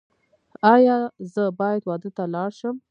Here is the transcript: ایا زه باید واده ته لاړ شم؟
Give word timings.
ایا 0.73 0.97
زه 1.33 1.43
باید 1.59 1.81
واده 1.89 2.09
ته 2.17 2.23
لاړ 2.33 2.49
شم؟ 2.59 2.75